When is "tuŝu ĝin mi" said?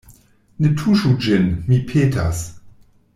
0.79-1.79